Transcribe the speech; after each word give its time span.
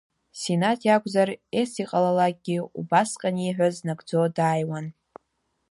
Синаҭ 0.39 0.79
иакәзар, 0.85 1.29
ес-иҟалалакгьы 1.59 2.57
убасҟан 2.79 3.35
ииҳәаз 3.39 3.75
нагӡо 3.85 4.19
дааиуан. 4.35 4.85